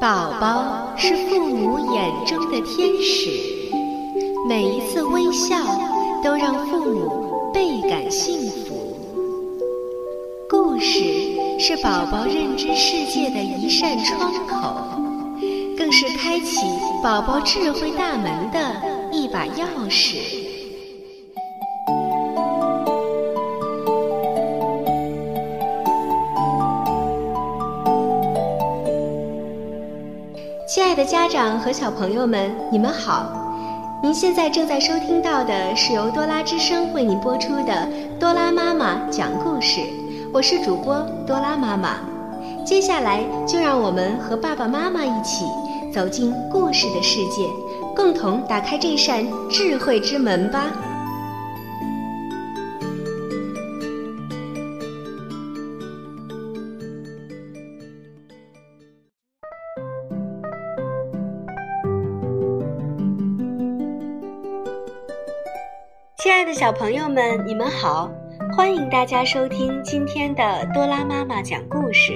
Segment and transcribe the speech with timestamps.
[0.00, 3.30] 宝宝是父母眼中的天使，
[4.48, 5.56] 每一次微笑
[6.22, 8.96] 都让父母倍感幸福。
[10.48, 11.02] 故事
[11.58, 15.02] 是宝宝认知世界的一扇窗口，
[15.76, 16.64] 更是开启
[17.02, 18.80] 宝宝智慧大门的
[19.10, 20.47] 一把钥匙。
[30.88, 33.30] 亲爱的家长和小朋友们，你们好！
[34.02, 37.86] 您现在正在收听到的是由多拉之声为您播出的
[38.18, 39.80] 《多拉妈妈讲故事》，
[40.32, 41.96] 我是主播多拉妈妈。
[42.64, 45.44] 接下来就让我们和爸爸妈妈一起
[45.92, 47.46] 走进故事的世界，
[47.94, 50.72] 共同打开这扇智慧之门吧。
[66.28, 68.10] 亲爱的小朋友们，你们好！
[68.54, 72.12] 欢迎大家收听今天的多拉妈妈讲故事。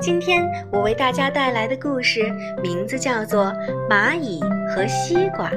[0.00, 2.28] 今天我为大家带来的故事
[2.60, 3.44] 名字叫做
[3.88, 4.40] 《蚂蚁
[4.74, 5.48] 和西瓜》。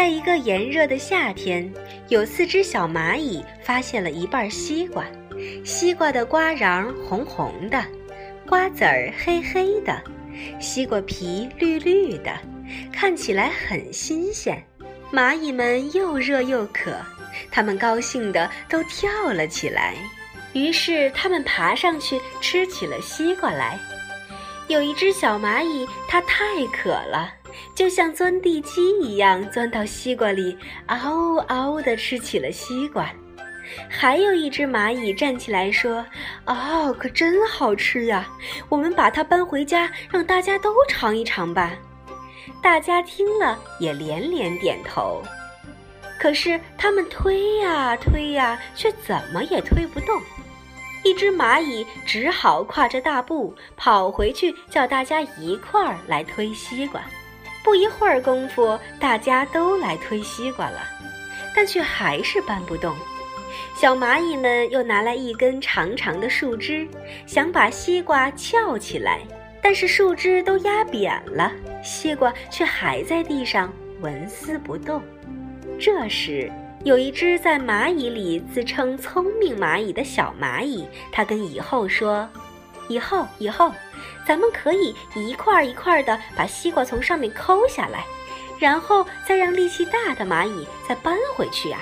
[0.00, 1.70] 在一个炎热的夏天，
[2.08, 5.04] 有四只小蚂蚁发现了一半西瓜。
[5.62, 7.84] 西瓜的瓜瓤红红的，
[8.48, 10.02] 瓜子儿黑黑的，
[10.58, 12.32] 西瓜皮绿绿的，
[12.90, 14.64] 看起来很新鲜。
[15.12, 16.96] 蚂蚁们又热又渴，
[17.50, 19.94] 它们高兴的都跳了起来。
[20.54, 23.78] 于是，它们爬上去吃起了西瓜来。
[24.66, 27.34] 有一只小蚂蚁，它太渴了。
[27.74, 30.56] 就像钻地鸡一样，钻到西瓜里，
[30.86, 33.10] 嗷嗷地吃起了西瓜。
[33.88, 36.04] 还有一只蚂蚁站起来说
[36.46, 38.28] ：“哦，可真好吃呀！
[38.68, 41.72] 我们把它搬回家，让大家都尝一尝吧。”
[42.60, 45.22] 大家听了也连连点头。
[46.18, 50.20] 可是他们推呀推呀，却怎么也推不动。
[51.02, 57.00] 一只蚂蚁只好跨着大步跑回去，叫大家一块儿来推西瓜。
[57.62, 60.80] 不一会儿功夫，大家都来推西瓜了，
[61.54, 62.94] 但却还是搬不动。
[63.74, 66.86] 小蚂蚁们又拿来一根长长的树枝，
[67.26, 69.20] 想把西瓜翘起来，
[69.62, 71.50] 但是树枝都压扁了，
[71.82, 75.02] 西瓜却还在地上纹丝不动。
[75.78, 76.50] 这时，
[76.84, 82.28] 有一只在蚂蚁里自称聪明蚂蚁的小蚂蚁，它跟蚁后说
[82.90, 83.72] ：“以后，以后。”
[84.26, 88.04] 咱们可以一块一块的把西瓜从上面抠下来，
[88.60, 91.80] 然后再让力气大的蚂蚁再搬回去啊！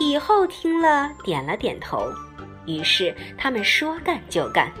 [0.00, 2.10] 蚁后听了点了点头，
[2.66, 4.72] 于是他们说干就干。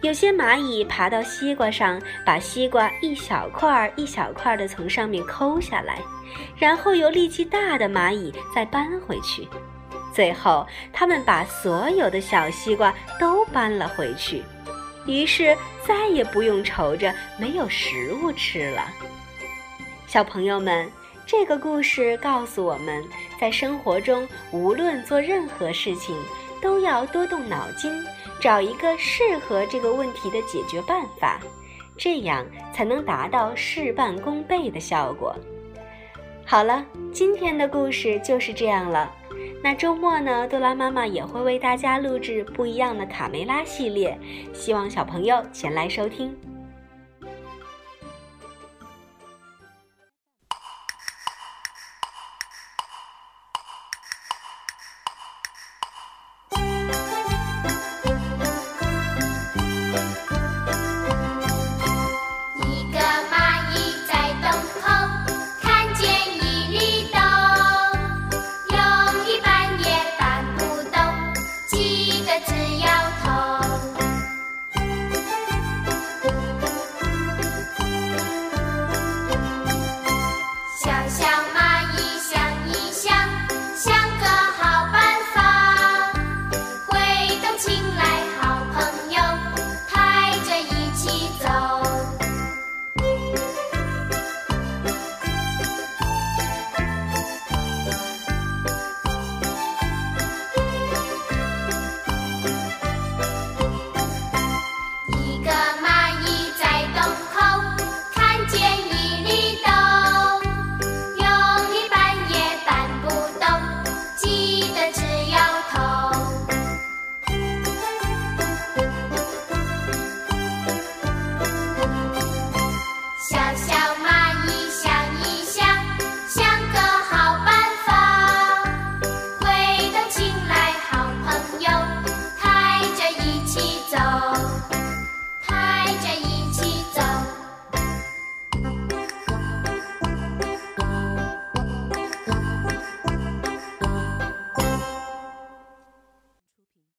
[0.00, 6.00] 有些蚂蚁爬到西瓜上，把西瓜一小块一小块的从上面抠下来，
[6.56, 9.46] 然后由力气大的蚂蚁再搬回去，
[10.12, 14.42] 最后他们把所有的小西瓜都搬了回去。
[15.08, 18.86] 于是再也不用愁着没有食物吃了。
[20.06, 20.88] 小朋友们，
[21.26, 23.02] 这个故事告诉我们，
[23.40, 26.14] 在生活中无论做任何事情，
[26.62, 27.90] 都要多动脑筋，
[28.38, 31.40] 找一个适合这个问题的解决办法，
[31.96, 35.34] 这样才能达到事半功倍的效果。
[36.50, 36.82] 好了，
[37.12, 39.14] 今天的故事就是这样了。
[39.62, 44.18] 那周末呢，多拉妈妈也会为大家录制不一样的卡梅拉系列，
[44.54, 46.34] 希望小朋友前来收听。